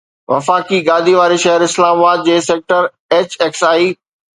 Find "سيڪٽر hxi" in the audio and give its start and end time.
2.49-3.81